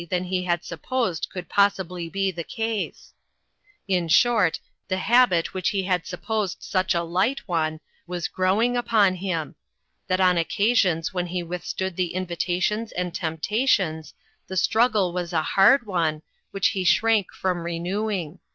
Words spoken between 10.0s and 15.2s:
that on occasions when he withstood the invitations and temptations, the struggle